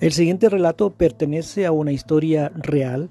El 0.00 0.12
siguiente 0.12 0.48
relato 0.48 0.90
pertenece 0.94 1.66
a 1.66 1.72
una 1.72 1.92
historia 1.92 2.50
real 2.54 3.10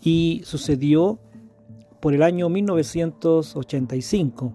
y 0.00 0.42
sucedió 0.44 1.18
por 2.00 2.14
el 2.14 2.22
año 2.22 2.48
1985. 2.48 4.54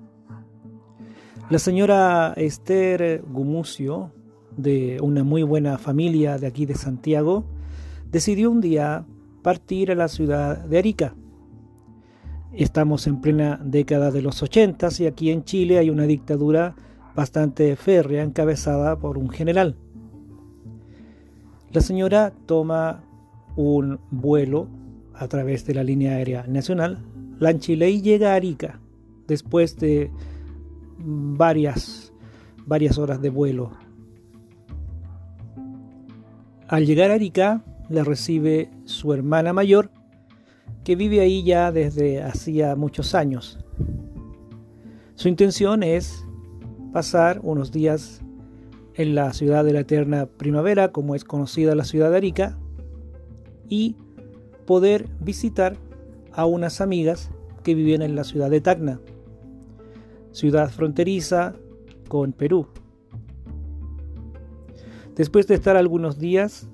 La 1.50 1.60
señora 1.60 2.34
Esther 2.38 3.22
Gumucio, 3.30 4.14
de 4.56 5.02
una 5.02 5.26
muy 5.26 5.44
buena 5.44 5.78
familia 5.78 6.38
de 6.38 6.48
aquí 6.48 6.66
de 6.66 6.76
Santiago, 6.76 7.44
decidió 8.10 8.50
un 8.50 8.62
día 8.62 9.06
partir 9.44 9.92
a 9.92 9.96
la 9.96 10.08
ciudad 10.08 10.58
de 10.58 10.78
Arica. 10.78 11.16
Estamos 12.54 13.08
en 13.08 13.20
plena 13.20 13.60
década 13.62 14.10
de 14.10 14.22
los 14.22 14.42
80 14.42 14.88
y 15.00 15.06
aquí 15.06 15.32
en 15.32 15.44
Chile 15.44 15.80
hay 15.80 15.90
una 15.90 16.04
dictadura 16.04 16.78
bastante 17.14 17.76
férrea 17.76 18.24
encabezada 18.24 18.98
por 18.98 19.18
un 19.18 19.30
general. 19.30 19.76
La 21.72 21.82
señora 21.82 22.34
toma 22.46 23.04
un 23.56 24.00
vuelo 24.10 24.68
a 25.14 25.28
través 25.28 25.66
de 25.66 25.74
la 25.74 25.84
línea 25.84 26.14
aérea 26.14 26.46
nacional, 26.48 27.04
Chile 27.60 27.90
y 27.90 28.02
llega 28.02 28.32
a 28.32 28.36
Arica 28.36 28.80
después 29.28 29.78
de 29.78 30.12
varias, 30.98 32.14
varias 32.66 32.98
horas 32.98 33.22
de 33.22 33.30
vuelo. 33.30 33.72
Al 36.68 36.86
llegar 36.86 37.12
a 37.12 37.16
Arica, 37.16 37.64
la 37.90 38.04
recibe 38.04 38.70
su 38.86 39.14
hermana 39.14 39.54
mayor, 39.54 39.92
que 40.84 40.96
vive 40.96 41.20
ahí 41.20 41.44
ya 41.44 41.72
desde 41.72 42.24
hacía 42.24 42.76
muchos 42.76 43.14
años. 43.14 43.60
Su 45.16 45.28
intención 45.28 45.84
es 45.84 46.26
pasar 46.94 47.40
unos 47.44 47.72
días 47.72 48.22
en 48.98 49.14
la 49.14 49.32
ciudad 49.32 49.64
de 49.64 49.74
la 49.74 49.82
eterna 49.82 50.26
primavera, 50.26 50.92
como 50.92 51.14
es 51.14 51.24
conocida 51.24 51.76
la 51.76 51.86
ciudad 51.86 52.10
de 52.10 52.18
Arica, 52.18 52.58
y 53.70 53.96
poder 54.66 55.08
visitar 55.20 55.78
a 56.34 56.46
unas 56.46 56.82
amigas 56.82 57.30
que 57.64 57.76
viven 57.76 58.02
en 58.02 58.16
la 58.16 58.24
ciudad 58.24 58.50
de 58.50 58.60
Tacna, 58.60 59.00
ciudad 60.32 60.70
fronteriza 60.72 61.54
con 62.08 62.34
Perú. 62.34 62.68
Después 65.16 65.48
de 65.48 65.56
estar 65.56 65.78
algunos 65.78 66.18
días 66.18 66.68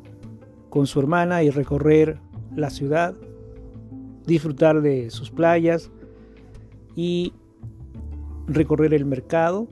con 0.69 0.87
su 0.87 0.99
hermana 0.99 1.43
y 1.43 1.49
recorrer 1.49 2.19
la 2.55 2.69
ciudad, 2.69 3.15
disfrutar 4.25 4.81
de 4.81 5.09
sus 5.09 5.29
playas 5.29 5.91
y 6.95 7.33
recorrer 8.47 8.93
el 8.93 9.05
mercado, 9.05 9.67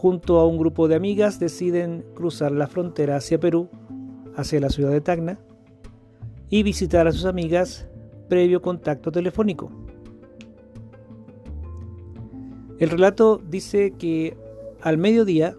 junto 0.00 0.40
a 0.40 0.46
un 0.46 0.56
grupo 0.56 0.88
de 0.88 0.94
amigas 0.94 1.38
deciden 1.38 2.06
cruzar 2.14 2.52
la 2.52 2.68
frontera 2.68 3.16
hacia 3.16 3.38
Perú, 3.38 3.68
hacia 4.34 4.58
la 4.58 4.70
ciudad 4.70 4.90
de 4.92 5.02
Tacna, 5.02 5.38
y 6.48 6.62
visitar 6.62 7.06
a 7.06 7.12
sus 7.12 7.26
amigas 7.26 7.86
previo 8.30 8.62
contacto 8.62 9.12
telefónico. 9.12 9.70
El 12.78 12.88
relato 12.88 13.42
dice 13.46 13.90
que 13.90 14.38
al 14.80 14.96
mediodía 14.96 15.54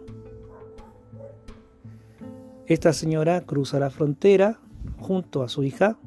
esta 2.65 2.93
señora 2.93 3.41
cruza 3.41 3.79
la 3.79 3.91
frontera 3.91 4.59
junto 4.97 5.43
a 5.43 5.49
su 5.49 5.61
hija 5.61 5.99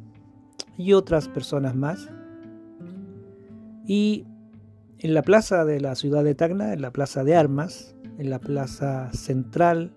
y 0.77 0.95
otras 0.95 1.29
personas 1.29 1.77
más 1.77 2.09
y 3.87 4.27
en 4.99 5.15
la 5.15 5.23
plaza 5.23 5.65
de 5.65 5.81
la 5.81 5.95
ciudad 5.95 6.25
de 6.25 6.35
Tacna, 6.35 6.73
en 6.73 6.83
la 6.83 6.91
plaza 6.91 7.23
de 7.23 7.37
armas, 7.37 7.94
en 8.19 8.31
la 8.31 8.39
plaza 8.39 9.13
central. 9.13 9.97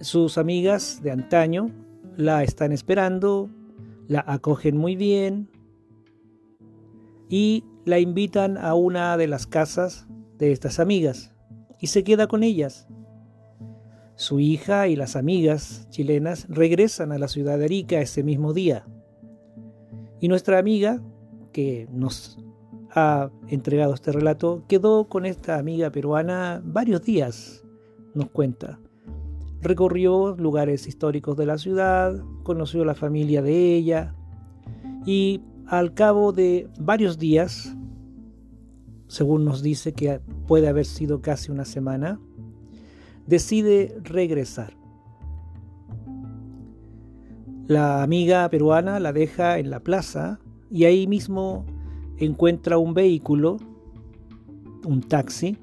Sus 0.00 0.38
amigas 0.38 1.00
de 1.02 1.10
antaño 1.10 1.70
la 2.16 2.42
están 2.42 2.72
esperando, 2.72 3.50
la 4.08 4.24
acogen 4.26 4.76
muy 4.76 4.96
bien 4.96 5.48
y 7.28 7.64
la 7.84 7.98
invitan 7.98 8.58
a 8.58 8.74
una 8.74 9.16
de 9.16 9.26
las 9.26 9.46
casas 9.46 10.06
de 10.38 10.52
estas 10.52 10.78
amigas 10.80 11.32
y 11.80 11.88
se 11.88 12.04
queda 12.04 12.26
con 12.26 12.42
ellas. 12.42 12.88
Su 14.16 14.40
hija 14.40 14.88
y 14.88 14.96
las 14.96 15.14
amigas 15.14 15.86
chilenas 15.90 16.46
regresan 16.48 17.12
a 17.12 17.18
la 17.18 17.28
ciudad 17.28 17.58
de 17.58 17.66
Arica 17.66 18.00
ese 18.00 18.22
mismo 18.22 18.54
día. 18.54 18.86
Y 20.20 20.28
nuestra 20.28 20.58
amiga, 20.58 21.02
que 21.52 21.86
nos 21.92 22.38
entregado 23.48 23.92
este 23.92 24.10
relato, 24.10 24.64
quedó 24.68 25.08
con 25.08 25.26
esta 25.26 25.58
amiga 25.58 25.90
peruana 25.90 26.62
varios 26.64 27.02
días, 27.02 27.62
nos 28.14 28.30
cuenta. 28.30 28.78
Recorrió 29.60 30.34
lugares 30.38 30.86
históricos 30.86 31.36
de 31.36 31.44
la 31.44 31.58
ciudad, 31.58 32.22
conoció 32.42 32.84
la 32.84 32.94
familia 32.94 33.42
de 33.42 33.74
ella 33.74 34.14
y 35.04 35.42
al 35.66 35.92
cabo 35.92 36.32
de 36.32 36.68
varios 36.78 37.18
días, 37.18 37.76
según 39.08 39.44
nos 39.44 39.62
dice 39.62 39.92
que 39.92 40.20
puede 40.46 40.68
haber 40.68 40.86
sido 40.86 41.20
casi 41.20 41.52
una 41.52 41.66
semana, 41.66 42.18
decide 43.26 43.98
regresar. 44.04 44.74
La 47.66 48.02
amiga 48.02 48.48
peruana 48.48 49.00
la 49.00 49.12
deja 49.12 49.58
en 49.58 49.68
la 49.68 49.80
plaza 49.80 50.38
y 50.70 50.84
ahí 50.84 51.06
mismo 51.06 51.66
encuentra 52.18 52.78
un 52.78 52.94
vehículo, 52.94 53.58
un 54.84 55.02
taxi, 55.02 55.58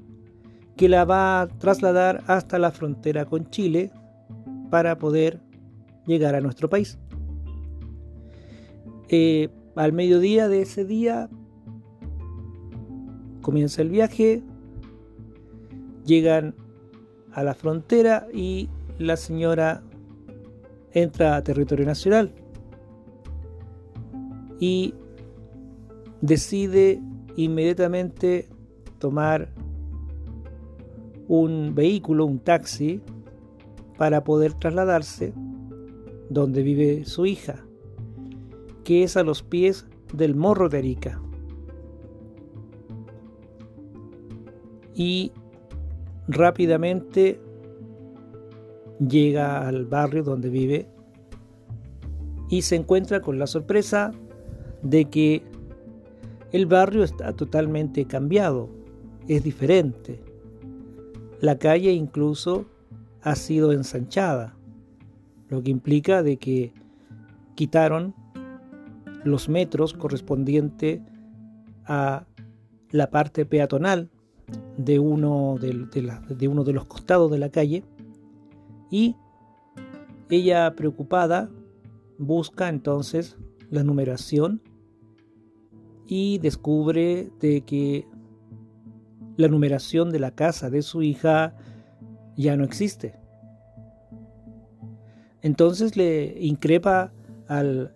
que 0.76 0.88
la 0.88 1.04
va 1.04 1.42
a 1.42 1.48
trasladar 1.48 2.22
hasta 2.26 2.58
la 2.58 2.70
frontera 2.70 3.24
con 3.24 3.48
Chile 3.50 3.90
para 4.70 4.98
poder 4.98 5.40
llegar 6.06 6.34
a 6.34 6.40
nuestro 6.40 6.68
país. 6.68 6.98
Eh, 9.08 9.48
al 9.76 9.92
mediodía 9.92 10.48
de 10.48 10.62
ese 10.62 10.84
día 10.84 11.28
comienza 13.42 13.82
el 13.82 13.90
viaje, 13.90 14.42
llegan 16.04 16.54
a 17.32 17.42
la 17.42 17.54
frontera 17.54 18.26
y 18.32 18.68
la 18.98 19.16
señora 19.16 19.82
entra 20.92 21.36
a 21.36 21.42
territorio 21.42 21.84
nacional. 21.84 22.32
Y 24.60 24.94
decide 26.24 27.02
inmediatamente 27.36 28.48
tomar 28.98 29.50
un 31.28 31.74
vehículo, 31.74 32.24
un 32.24 32.38
taxi, 32.38 33.02
para 33.98 34.24
poder 34.24 34.54
trasladarse 34.54 35.34
donde 36.30 36.62
vive 36.62 37.04
su 37.04 37.26
hija, 37.26 37.66
que 38.84 39.02
es 39.02 39.18
a 39.18 39.22
los 39.22 39.42
pies 39.42 39.86
del 40.14 40.34
Morro 40.34 40.70
de 40.70 40.78
Arica. 40.78 41.20
Y 44.94 45.32
rápidamente 46.26 47.38
llega 48.98 49.68
al 49.68 49.84
barrio 49.84 50.22
donde 50.22 50.48
vive 50.48 50.88
y 52.48 52.62
se 52.62 52.76
encuentra 52.76 53.20
con 53.20 53.38
la 53.38 53.46
sorpresa 53.46 54.12
de 54.82 55.04
que 55.06 55.53
el 56.54 56.66
barrio 56.66 57.02
está 57.02 57.32
totalmente 57.32 58.04
cambiado, 58.04 58.68
es 59.26 59.42
diferente. 59.42 60.22
La 61.40 61.58
calle 61.58 61.90
incluso 61.90 62.66
ha 63.22 63.34
sido 63.34 63.72
ensanchada, 63.72 64.54
lo 65.48 65.64
que 65.64 65.72
implica 65.72 66.22
de 66.22 66.36
que 66.36 66.72
quitaron 67.56 68.14
los 69.24 69.48
metros 69.48 69.94
correspondientes 69.94 71.00
a 71.86 72.24
la 72.92 73.10
parte 73.10 73.46
peatonal 73.46 74.08
de 74.76 75.00
uno 75.00 75.56
de, 75.60 75.88
de, 76.36 76.46
uno 76.46 76.62
de 76.62 76.72
los 76.72 76.84
costados 76.84 77.32
de 77.32 77.38
la 77.38 77.48
calle 77.48 77.82
y 78.92 79.16
ella 80.30 80.72
preocupada 80.76 81.50
busca 82.16 82.68
entonces 82.68 83.36
la 83.70 83.82
numeración 83.82 84.62
y 86.06 86.38
descubre 86.38 87.30
de 87.40 87.62
que 87.62 88.06
la 89.36 89.48
numeración 89.48 90.10
de 90.10 90.20
la 90.20 90.30
casa 90.30 90.70
de 90.70 90.82
su 90.82 91.02
hija 91.02 91.54
ya 92.36 92.56
no 92.56 92.64
existe. 92.64 93.14
Entonces 95.42 95.96
le 95.96 96.36
increpa 96.40 97.12
al, 97.48 97.94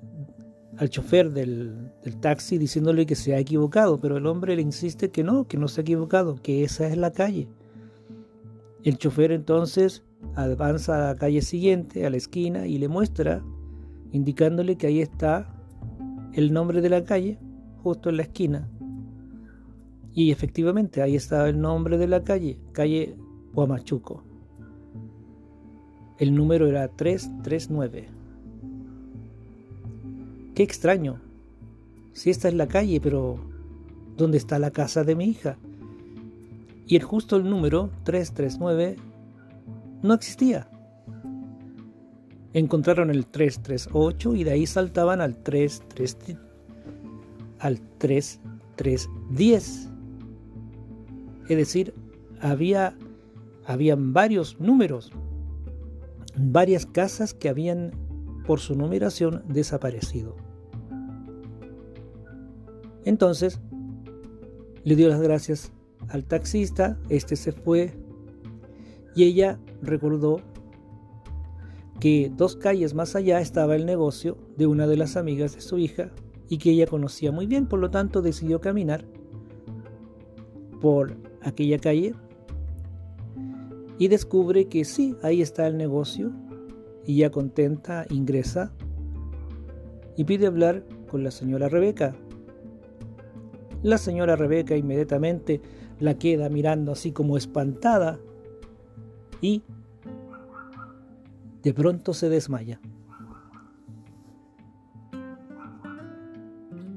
al 0.77 0.91
chofer 0.91 1.33
del, 1.33 1.93
del, 2.05 2.21
taxi 2.21 2.59
diciéndole 2.59 3.07
que 3.07 3.15
se 3.15 3.35
ha 3.35 3.39
equivocado, 3.39 3.99
pero 3.99 4.19
el 4.19 4.27
hombre 4.27 4.55
le 4.55 4.63
insiste 4.63 5.11
que 5.11 5.25
no, 5.25 5.47
que 5.47 5.57
no 5.57 5.69
se 5.69 5.81
ha 5.81 5.83
equivocado, 5.83 6.37
que 6.37 6.65
esa 6.65 6.87
es 6.87 6.97
la 6.97 7.11
calle. 7.11 7.49
El 8.85 8.99
chofer 8.99 9.33
entonces 9.33 10.05
avanza 10.35 10.97
a 10.97 11.13
la 11.13 11.19
calle 11.19 11.43
siguiente, 11.43 12.07
a 12.07 12.11
la 12.11 12.17
esquina, 12.17 12.67
y 12.67 12.79
le 12.79 12.89
muestra, 12.89 13.43
indicándole 14.13 14.77
que 14.77 14.87
ahí 14.87 15.01
está 15.01 15.55
el 16.35 16.53
nombre 16.53 16.81
de 16.81 16.91
la 16.91 17.05
calle, 17.05 17.39
justo 17.89 18.11
en 18.11 18.19
la 18.19 18.25
esquina. 18.25 18.69
Y 20.13 20.31
efectivamente 20.31 21.01
ahí 21.01 21.17
estaba 21.17 21.49
el 21.49 21.59
nombre 21.59 21.97
de 21.97 22.07
la 22.07 22.23
calle, 22.23 22.59
calle 22.73 23.17
Huamachuco. 23.55 24.23
El 26.19 26.35
número 26.35 26.67
era 26.67 26.87
339. 26.89 28.09
Qué 30.55 30.63
extraño. 30.63 31.19
Si 32.13 32.29
esta 32.29 32.49
es 32.49 32.55
la 32.55 32.69
calle, 32.69 33.01
pero 33.01 33.39
¿dónde 34.19 34.37
está 34.37 34.59
la 34.59 34.71
casa 34.71 35.03
de 35.03 35.15
mi 35.15 35.25
hija? 35.25 35.57
Y 36.87 36.97
el 36.97 37.05
justo 37.05 37.37
el 37.37 37.49
número 37.49 37.89
339 38.05 38.97
no 40.03 40.13
existía. 40.13 40.69
Encontraron 42.53 43.09
el 43.09 43.25
338 43.25 44.35
y 44.35 44.45
de 44.45 44.51
ahí 44.51 44.67
saltaban 44.67 45.23
al 45.23 45.43
33 45.43 46.48
al 47.59 47.81
3310. 47.99 49.91
Es 51.49 51.57
decir, 51.57 51.95
había 52.41 52.97
habían 53.69 54.15
varios 54.15 54.59
números, 54.59 55.13
varias 56.35 56.87
casas 56.87 57.35
que 57.35 57.51
habían 57.51 57.93
por 58.47 58.61
su 58.61 58.75
numeración 58.75 59.45
desaparecido. 59.47 60.37
Entonces, 63.05 63.61
le 64.85 64.97
dio 64.97 65.11
las 65.11 65.21
gracias 65.21 65.71
al 66.09 66.25
taxista, 66.25 66.99
este 67.11 67.37
se 67.37 67.53
fue 67.53 67.93
y 69.15 69.25
ella 69.25 69.59
recordó 69.83 70.41
que 72.01 72.33
dos 72.35 72.57
calles 72.57 72.95
más 72.95 73.17
allá 73.17 73.39
estaba 73.41 73.77
el 73.77 73.85
negocio 73.85 74.39
de 74.57 74.67
una 74.67 74.87
de 74.87 74.97
las 74.97 75.19
amigas 75.19 75.55
de 75.55 75.61
su 75.61 75.77
hija 75.79 76.11
y 76.49 76.59
que 76.59 76.71
ella 76.71 76.87
conocía 76.87 77.33
muy 77.33 77.47
bien, 77.47 77.67
por 77.67 77.79
lo 77.79 77.91
tanto 77.91 78.23
decidió 78.23 78.61
caminar 78.61 79.05
por 80.81 81.17
aquella 81.43 81.79
calle 81.79 82.15
y 83.99 84.09
descubre 84.09 84.69
que 84.69 84.85
sí, 84.85 85.17
ahí 85.23 85.43
está 85.43 85.67
el 85.67 85.77
negocio 85.77 86.33
y 87.05 87.17
ya 87.17 87.31
contenta 87.31 88.07
ingresa 88.11 88.73
y 90.17 90.25
pide 90.25 90.47
hablar 90.47 90.85
con 91.11 91.25
la 91.25 91.31
señora 91.31 91.69
Rebeca. 91.69 92.15
La 93.83 93.99
señora 93.99 94.37
Rebeca 94.37 94.77
inmediatamente 94.77 95.61
la 96.01 96.19
queda 96.19 96.49
mirando 96.49 96.93
así 96.93 97.13
como 97.13 97.37
espantada 97.37 98.19
y 99.41 99.63
de 101.63 101.75
pronto 101.75 102.15
se 102.15 102.29
desmaya. 102.29 102.81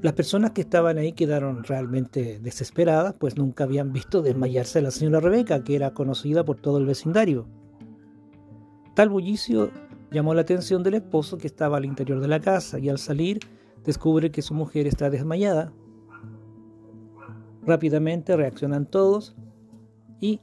Las 0.02 0.14
personas 0.14 0.50
que 0.50 0.62
estaban 0.62 0.98
ahí 0.98 1.12
quedaron 1.12 1.62
realmente 1.62 2.40
desesperadas, 2.40 3.14
pues 3.16 3.36
nunca 3.36 3.62
habían 3.62 3.92
visto 3.92 4.20
desmayarse 4.20 4.80
a 4.80 4.82
la 4.82 4.90
señora 4.90 5.20
Rebeca, 5.20 5.62
que 5.62 5.76
era 5.76 5.94
conocida 5.94 6.44
por 6.44 6.56
todo 6.56 6.78
el 6.78 6.86
vecindario. 6.86 7.46
Tal 8.96 9.10
bullicio 9.10 9.70
llamó 10.10 10.34
la 10.34 10.40
atención 10.40 10.82
del 10.82 10.94
esposo 10.94 11.38
que 11.38 11.46
estaba 11.46 11.76
al 11.76 11.84
interior 11.84 12.18
de 12.18 12.26
la 12.26 12.40
casa 12.40 12.80
y 12.80 12.88
al 12.88 12.98
salir 12.98 13.38
descubre 13.84 14.32
que 14.32 14.42
su 14.42 14.54
mujer 14.54 14.88
está 14.88 15.08
desmayada. 15.08 15.72
Rápidamente 17.64 18.36
reaccionan 18.36 18.86
todos 18.86 19.36
y 20.18 20.40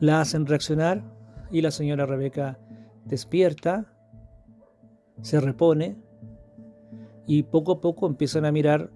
la 0.00 0.20
hacen 0.20 0.44
reaccionar 0.44 1.02
y 1.50 1.62
la 1.62 1.70
señora 1.70 2.04
Rebeca 2.04 2.58
despierta, 3.06 3.90
se 5.22 5.40
repone 5.40 5.96
y 7.26 7.44
poco 7.44 7.72
a 7.72 7.80
poco 7.80 8.06
empiezan 8.06 8.44
a 8.44 8.52
mirar, 8.52 8.90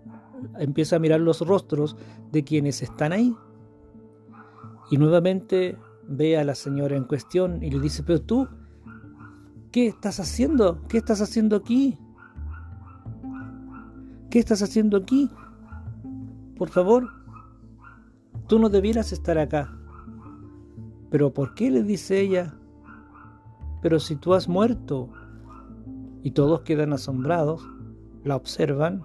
empieza 0.58 0.96
a 0.96 0.98
mirar 0.98 1.20
los 1.20 1.40
rostros 1.40 1.96
de 2.32 2.44
quienes 2.44 2.82
están 2.82 3.12
ahí. 3.12 3.34
Y 4.90 4.96
nuevamente 4.96 5.76
ve 6.06 6.38
a 6.38 6.44
la 6.44 6.54
señora 6.54 6.96
en 6.96 7.04
cuestión 7.04 7.62
y 7.62 7.70
le 7.70 7.80
dice, 7.80 8.02
pero 8.02 8.20
tú, 8.20 8.48
¿qué 9.70 9.86
estás 9.86 10.20
haciendo? 10.20 10.82
¿Qué 10.88 10.98
estás 10.98 11.20
haciendo 11.20 11.56
aquí? 11.56 11.98
¿Qué 14.30 14.38
estás 14.38 14.62
haciendo 14.62 14.96
aquí? 14.98 15.30
Por 16.56 16.68
favor, 16.70 17.08
tú 18.46 18.58
no 18.58 18.68
debieras 18.68 19.12
estar 19.12 19.38
acá. 19.38 19.74
Pero 21.10 21.32
¿por 21.32 21.54
qué? 21.54 21.70
le 21.70 21.82
dice 21.82 22.20
ella. 22.20 22.54
Pero 23.80 24.00
si 24.00 24.16
tú 24.16 24.34
has 24.34 24.48
muerto. 24.48 25.10
Y 26.22 26.32
todos 26.32 26.62
quedan 26.62 26.92
asombrados 26.92 27.66
la 28.28 28.36
observan 28.36 29.02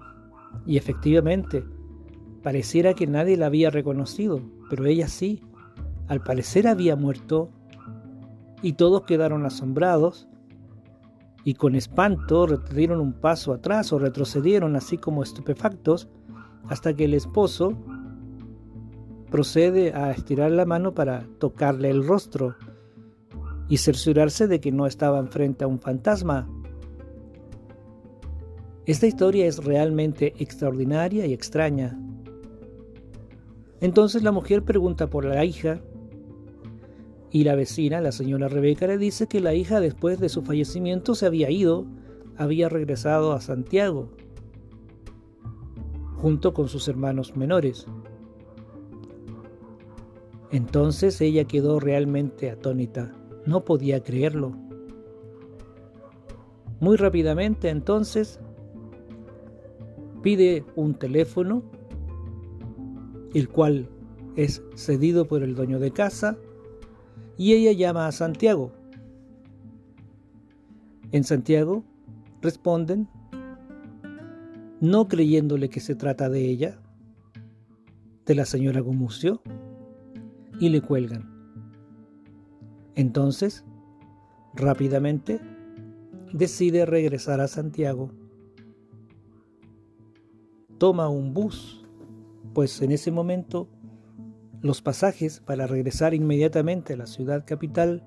y 0.66 0.76
efectivamente 0.76 1.64
pareciera 2.42 2.94
que 2.94 3.06
nadie 3.06 3.36
la 3.36 3.46
había 3.46 3.70
reconocido, 3.70 4.40
pero 4.70 4.86
ella 4.86 5.08
sí. 5.08 5.42
Al 6.06 6.20
parecer 6.20 6.68
había 6.68 6.96
muerto 6.96 7.50
y 8.62 8.74
todos 8.74 9.02
quedaron 9.02 9.46
asombrados 9.46 10.28
y 11.44 11.54
con 11.54 11.74
espanto 11.74 12.46
dieron 12.74 13.00
un 13.00 13.12
paso 13.12 13.52
atrás 13.52 13.92
o 13.92 13.98
retrocedieron 13.98 14.76
así 14.76 14.98
como 14.98 15.22
estupefactos 15.22 16.08
hasta 16.68 16.94
que 16.94 17.04
el 17.04 17.14
esposo 17.14 17.76
procede 19.30 19.92
a 19.92 20.10
estirar 20.10 20.50
la 20.52 20.64
mano 20.64 20.94
para 20.94 21.26
tocarle 21.38 21.90
el 21.90 22.06
rostro 22.06 22.54
y 23.68 23.78
cerciorarse 23.78 24.46
de 24.46 24.60
que 24.60 24.72
no 24.72 24.86
estaban 24.86 25.28
frente 25.28 25.64
a 25.64 25.66
un 25.66 25.78
fantasma, 25.78 26.48
esta 28.86 29.06
historia 29.06 29.46
es 29.46 29.64
realmente 29.64 30.34
extraordinaria 30.38 31.26
y 31.26 31.32
extraña. 31.32 31.98
Entonces 33.80 34.22
la 34.22 34.32
mujer 34.32 34.62
pregunta 34.62 35.08
por 35.08 35.24
la 35.24 35.44
hija 35.44 35.80
y 37.30 37.44
la 37.44 37.54
vecina, 37.54 38.00
la 38.00 38.12
señora 38.12 38.48
Rebeca, 38.48 38.86
le 38.86 38.98
dice 38.98 39.26
que 39.26 39.40
la 39.40 39.54
hija 39.54 39.80
después 39.80 40.20
de 40.20 40.28
su 40.28 40.42
fallecimiento 40.42 41.14
se 41.14 41.26
había 41.26 41.50
ido, 41.50 41.86
había 42.36 42.68
regresado 42.68 43.32
a 43.32 43.40
Santiago, 43.40 44.10
junto 46.16 46.52
con 46.52 46.68
sus 46.68 46.86
hermanos 46.86 47.36
menores. 47.36 47.86
Entonces 50.52 51.20
ella 51.20 51.44
quedó 51.44 51.80
realmente 51.80 52.50
atónita, 52.50 53.12
no 53.46 53.64
podía 53.64 54.02
creerlo. 54.02 54.52
Muy 56.80 56.96
rápidamente 56.96 57.70
entonces 57.70 58.40
pide 60.24 60.64
un 60.74 60.94
teléfono, 60.94 61.62
el 63.34 63.46
cual 63.50 63.90
es 64.36 64.62
cedido 64.74 65.28
por 65.28 65.42
el 65.42 65.54
dueño 65.54 65.78
de 65.78 65.90
casa, 65.90 66.38
y 67.36 67.52
ella 67.52 67.72
llama 67.72 68.06
a 68.06 68.12
Santiago. 68.12 68.72
En 71.12 71.24
Santiago 71.24 71.84
responden, 72.40 73.06
no 74.80 75.08
creyéndole 75.08 75.68
que 75.68 75.80
se 75.80 75.94
trata 75.94 76.30
de 76.30 76.48
ella, 76.48 76.78
de 78.24 78.34
la 78.34 78.46
señora 78.46 78.80
Gumucio, 78.80 79.42
y 80.58 80.70
le 80.70 80.80
cuelgan. 80.80 81.30
Entonces, 82.94 83.62
rápidamente, 84.54 85.38
decide 86.32 86.86
regresar 86.86 87.42
a 87.42 87.46
Santiago 87.46 88.10
toma 90.78 91.08
un 91.08 91.34
bus, 91.34 91.84
pues 92.52 92.82
en 92.82 92.92
ese 92.92 93.10
momento 93.10 93.68
los 94.60 94.80
pasajes 94.80 95.40
para 95.40 95.66
regresar 95.66 96.14
inmediatamente 96.14 96.94
a 96.94 96.96
la 96.96 97.06
ciudad 97.06 97.44
capital 97.46 98.02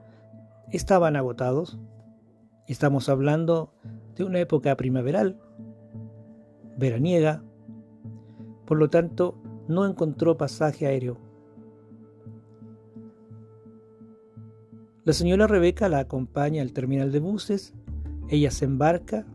estaban 0.72 1.16
agotados. 1.16 1.78
Estamos 2.68 3.10
hablando 3.10 3.72
de 4.16 4.24
una 4.24 4.40
época 4.40 4.76
primaveral, 4.76 5.40
veraniega, 6.78 7.44
por 8.66 8.78
lo 8.78 8.90
tanto 8.90 9.40
no 9.68 9.86
encontró 9.86 10.38
pasaje 10.38 10.88
aéreo. 10.88 11.18
La 15.06 15.14
señora 15.14 15.48
Rebeca 15.48 15.88
la 15.88 16.00
acompaña 16.00 16.62
al 16.62 16.74
terminal 16.74 17.12
de 17.12 17.20
buses, 17.20 17.74
ella 18.30 18.52
se 18.52 18.66
embarca 18.66 19.26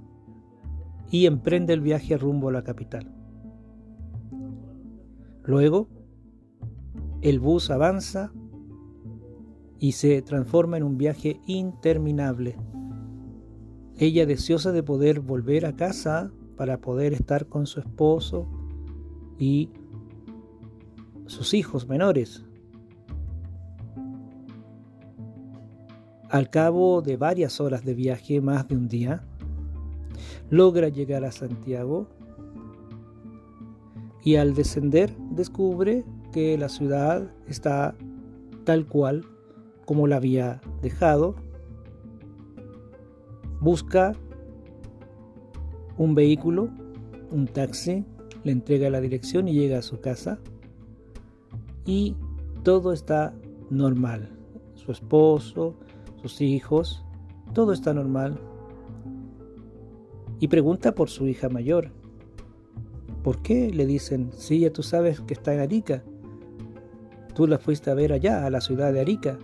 y 1.11 1.27
emprende 1.27 1.73
el 1.73 1.81
viaje 1.81 2.17
rumbo 2.19 2.49
a 2.49 2.53
la 2.53 2.65
capital. 2.65 3.22
Luego, 5.45 5.89
el 7.21 7.41
bus 7.41 7.71
avanza 7.71 8.33
y 9.79 9.93
se 9.93 10.23
transforma 10.23 10.77
en 10.77 10.85
un 10.85 10.97
viaje 10.97 11.41
interminable. 11.47 12.57
Ella 13.97 14.27
deseosa 14.27 14.73
de 14.73 14.83
poder 14.83 15.21
volver 15.21 15.67
a 15.67 15.75
casa 15.75 16.33
para 16.57 16.81
poder 16.81 17.13
estar 17.13 17.47
con 17.47 17.67
su 17.67 17.81
esposo 17.81 18.49
y 19.39 19.71
sus 21.27 21.55
hijos 21.55 21.89
menores. 21.89 22.45
Al 26.29 26.49
cabo 26.49 27.03
de 27.03 27.17
varias 27.17 27.61
horas 27.61 27.85
de 27.85 27.95
viaje, 27.95 28.41
más 28.41 28.67
de 28.69 28.77
un 28.77 28.89
día, 28.89 29.25
logra 30.49 30.89
llegar 30.89 31.25
a 31.25 31.33
Santiago 31.33 32.09
y 34.25 34.37
al 34.37 34.55
descender 34.55 35.14
descubre 35.31 36.05
que 36.33 36.57
la 36.57 36.69
ciudad 36.69 37.31
está 37.47 37.95
tal 38.64 38.87
cual 38.87 39.25
como 39.85 40.07
la 40.07 40.17
había 40.17 40.61
dejado, 40.81 41.35
busca 43.61 44.14
un 45.99 46.14
vehículo, 46.14 46.69
un 47.31 47.47
taxi, 47.47 48.05
le 48.45 48.52
entrega 48.52 48.91
la 48.91 49.00
dirección 49.00 49.49
y 49.49 49.55
llega 49.55 49.79
a 49.79 49.83
su 49.83 50.00
casa 50.00 50.38
y 51.85 52.17
todo 52.62 52.93
está 52.93 53.35
normal. 53.71 54.31
Su 54.75 54.93
esposo, 54.93 55.75
sus 56.23 56.41
hijos, 56.41 57.05
todo 57.55 57.73
está 57.73 57.95
normal. 57.95 58.38
Y 60.41 60.49
pregunta 60.49 60.95
por 60.95 61.09
su 61.09 61.29
hija 61.29 61.49
mayor. 61.49 61.93
¿Por 63.23 63.43
qué? 63.43 63.71
Le 63.71 63.87
dicen, 63.87 64.31
sí, 64.37 64.61
ya 64.61 64.73
tú 64.73 64.83
sabes 64.83 65.21
que 65.21 65.35
está 65.35 65.55
en 65.55 65.61
Arica. 65.61 66.02
Tú 67.35 67.47
la 67.47 67.59
fuiste 67.59 67.91
a 67.91 67.95
ver 67.95 68.12
allá, 68.12 68.45
a 68.45 68.50
la 68.50 68.61
ciudad 68.61 68.93
de 68.93 69.00
Arica. 69.00 69.38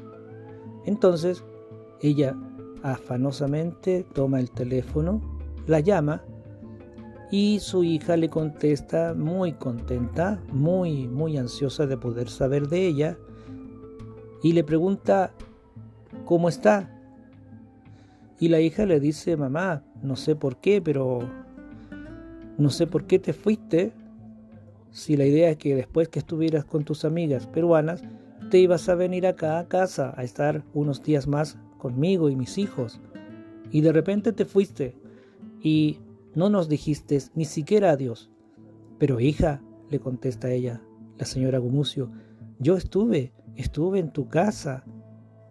Entonces, 0.84 1.44
ella 2.00 2.36
afanosamente 2.82 4.04
toma 4.14 4.40
el 4.40 4.50
teléfono, 4.50 5.20
la 5.66 5.80
llama 5.80 6.22
y 7.30 7.58
su 7.60 7.84
hija 7.84 8.16
le 8.16 8.28
contesta 8.28 9.14
muy 9.14 9.52
contenta, 9.52 10.40
muy, 10.52 11.08
muy 11.08 11.36
ansiosa 11.36 11.86
de 11.86 11.96
poder 11.96 12.28
saber 12.28 12.68
de 12.68 12.86
ella 12.86 13.18
y 14.42 14.52
le 14.52 14.64
pregunta 14.64 15.32
cómo 16.24 16.48
está. 16.48 16.94
Y 18.40 18.48
la 18.48 18.60
hija 18.60 18.86
le 18.86 19.00
dice, 19.00 19.36
mamá, 19.36 19.82
no 20.00 20.16
sé 20.16 20.36
por 20.36 20.58
qué, 20.58 20.80
pero 20.80 21.28
no 22.58 22.70
sé 22.70 22.86
por 22.86 23.06
qué 23.06 23.18
te 23.18 23.32
fuiste. 23.32 23.92
Si 24.90 25.16
la 25.16 25.24
idea 25.24 25.50
es 25.50 25.56
que 25.56 25.76
después 25.76 26.08
que 26.08 26.18
estuvieras 26.18 26.64
con 26.64 26.84
tus 26.84 27.04
amigas 27.04 27.46
peruanas, 27.46 28.02
te 28.50 28.58
ibas 28.58 28.88
a 28.88 28.94
venir 28.94 29.26
acá 29.26 29.58
a 29.58 29.68
casa 29.68 30.12
a 30.16 30.24
estar 30.24 30.64
unos 30.74 31.02
días 31.02 31.26
más 31.26 31.56
conmigo 31.78 32.28
y 32.28 32.36
mis 32.36 32.58
hijos. 32.58 33.00
Y 33.70 33.80
de 33.80 33.92
repente 33.92 34.32
te 34.32 34.44
fuiste 34.44 34.96
y 35.62 35.98
no 36.34 36.50
nos 36.50 36.68
dijiste 36.68 37.18
ni 37.34 37.44
siquiera 37.44 37.90
adiós. 37.90 38.30
Pero 38.98 39.20
hija, 39.20 39.62
le 39.88 40.00
contesta 40.00 40.50
ella, 40.50 40.82
la 41.16 41.26
señora 41.26 41.58
Gumucio, 41.58 42.10
yo 42.58 42.76
estuve, 42.76 43.32
estuve 43.54 44.00
en 44.00 44.10
tu 44.10 44.28
casa. 44.28 44.84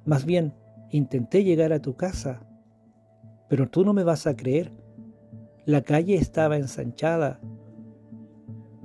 Más 0.06 0.26
bien, 0.26 0.54
intenté 0.92 1.44
llegar 1.44 1.72
a 1.72 1.82
tu 1.82 1.96
casa. 1.96 2.46
Pero 3.50 3.70
tú 3.70 3.86
no 3.86 3.94
me 3.94 4.04
vas 4.04 4.28
a 4.28 4.36
creer. 4.36 4.74
La 5.68 5.82
calle 5.82 6.16
estaba 6.16 6.56
ensanchada. 6.56 7.42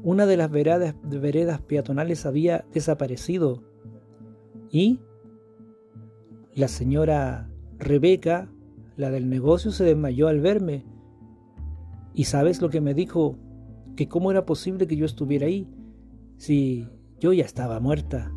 Una 0.02 0.26
de 0.26 0.36
las 0.36 0.50
veredas, 0.50 1.60
peatonales 1.60 2.26
había 2.26 2.64
desaparecido. 2.74 3.62
Y 4.68 4.98
la 6.56 6.66
señora 6.66 7.48
Rebeca, 7.78 8.50
la 8.96 9.10
del 9.10 9.30
negocio, 9.30 9.70
se 9.70 9.84
desmayó 9.84 10.26
al 10.26 10.40
verme 10.40 10.84
¿Y 12.14 12.24
sabes 12.24 12.60
lo 12.60 12.68
que 12.68 12.80
me 12.80 12.94
dijo? 12.94 13.38
Que 13.94 14.08
cómo 14.08 14.32
era 14.32 14.44
posible 14.44 14.88
que 14.88 14.96
yo 14.96 15.06
estuviera 15.06 15.46
ahí 15.46 15.68
si 16.36 16.88
yo 17.20 17.32
ya 17.32 17.44
estaba 17.44 17.78
muerta. 17.78 18.32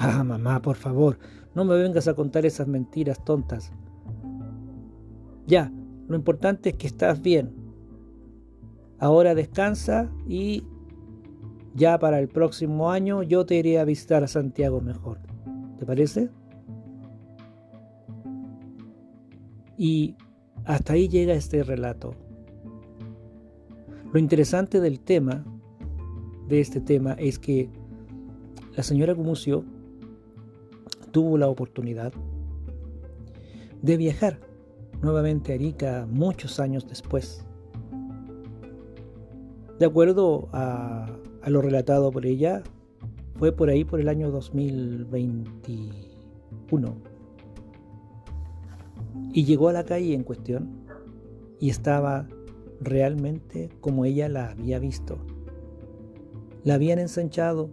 Ah, 0.00 0.24
mamá, 0.24 0.60
por 0.60 0.74
favor, 0.74 1.20
no 1.54 1.64
me 1.64 1.76
vengas 1.76 2.08
a 2.08 2.14
contar 2.14 2.44
esas 2.46 2.66
mentiras 2.66 3.24
tontas. 3.24 3.70
Ya, 5.46 5.72
lo 6.08 6.16
importante 6.16 6.70
es 6.70 6.76
que 6.76 6.86
estás 6.86 7.20
bien. 7.20 7.50
Ahora 8.98 9.34
descansa 9.34 10.10
y 10.26 10.64
ya 11.74 11.98
para 11.98 12.18
el 12.18 12.28
próximo 12.28 12.90
año 12.90 13.22
yo 13.22 13.44
te 13.46 13.56
iré 13.56 13.78
a 13.78 13.84
visitar 13.84 14.24
a 14.24 14.28
Santiago 14.28 14.80
mejor. 14.80 15.18
¿Te 15.78 15.84
parece? 15.84 16.30
Y 19.76 20.16
hasta 20.64 20.94
ahí 20.94 21.08
llega 21.08 21.34
este 21.34 21.62
relato. 21.62 22.14
Lo 24.12 24.18
interesante 24.18 24.80
del 24.80 25.00
tema, 25.00 25.44
de 26.48 26.60
este 26.60 26.80
tema, 26.80 27.12
es 27.12 27.38
que 27.38 27.68
la 28.74 28.82
señora 28.82 29.12
Gumucio 29.12 29.62
tuvo 31.12 31.36
la 31.36 31.48
oportunidad 31.48 32.12
de 33.82 33.96
viajar 33.98 34.47
nuevamente 35.02 35.52
a 35.52 35.56
Arica 35.56 36.06
muchos 36.10 36.58
años 36.60 36.88
después. 36.88 37.44
De 39.78 39.84
acuerdo 39.86 40.48
a, 40.52 41.06
a, 41.42 41.50
lo 41.50 41.62
relatado 41.62 42.10
por 42.10 42.26
ella, 42.26 42.62
fue 43.36 43.52
por 43.52 43.70
ahí 43.70 43.84
por 43.84 44.00
el 44.00 44.08
año 44.08 44.30
2021. 44.30 46.96
Y 49.32 49.44
llegó 49.44 49.68
a 49.68 49.72
la 49.72 49.84
calle 49.84 50.14
en 50.14 50.24
cuestión 50.24 50.84
y 51.60 51.70
estaba 51.70 52.26
realmente 52.80 53.70
como 53.80 54.04
ella 54.04 54.28
la 54.28 54.50
había 54.50 54.78
visto. 54.78 55.18
La 56.64 56.74
habían 56.74 56.98
ensanchado 56.98 57.70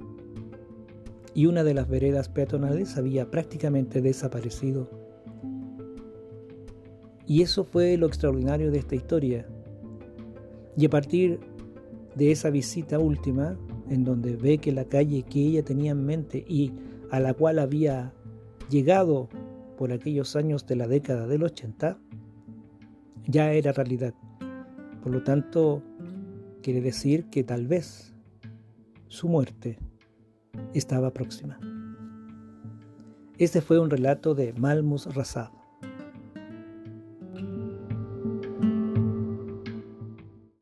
y 1.34 1.48
una 1.48 1.64
de 1.64 1.74
las 1.74 1.90
veredas 1.90 2.30
peatonales 2.30 2.98
había 2.98 3.30
prácticamente 3.30 4.02
desaparecido. 4.02 5.05
Y 7.28 7.42
eso 7.42 7.64
fue 7.64 7.98
lo 7.98 8.08
extraordinario 8.08 8.72
de 8.72 8.80
esta 8.80 8.96
historia. 8.96 9.48
Y 10.78 10.86
a 10.86 10.90
partir 10.90 11.40
de 12.16 12.32
esa 12.32 12.50
visita 12.50 13.00
última, 13.00 13.58
en 13.90 14.04
donde 14.04 14.36
ve 14.36 14.58
que 14.58 14.72
la 14.72 14.86
calle 14.86 15.24
que 15.24 15.40
ella 15.40 15.64
tenía 15.64 15.92
en 15.92 16.06
mente 16.06 16.44
y 16.48 16.74
a 17.12 17.20
la 17.20 17.34
cual 17.34 17.60
había 17.60 18.14
llegado 18.70 19.30
por 19.78 19.92
aquellos 19.92 20.36
años 20.36 20.66
de 20.66 20.76
la 20.76 20.88
década 20.88 21.28
del 21.28 21.44
80, 21.44 21.98
ya 23.28 23.52
era 23.52 23.72
realidad. 23.72 24.14
Por 25.02 25.12
lo 25.12 25.24
tanto, 25.24 25.84
quiere 26.62 26.82
decir 26.82 27.26
que 27.30 27.44
tal 27.44 27.68
vez 27.68 28.14
su 29.08 29.28
muerte 29.28 29.78
estaba 30.74 31.12
próxima. 31.12 31.60
Este 33.38 33.62
fue 33.62 33.80
un 33.80 33.90
relato 33.90 34.34
de 34.34 34.54
Malmus 34.54 35.14
Razab. 35.14 35.52